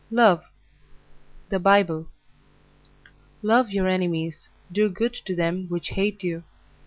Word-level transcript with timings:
MOORE 0.09 0.41
LOVE 1.51 2.07
Love 3.43 3.69
your 3.69 3.87
enemies, 3.87 4.49
do 4.71 4.89
good 4.89 5.13
to 5.13 5.35
them 5.35 5.67
which 5.69 5.89
hate 5.89 6.23
you. 6.23 6.43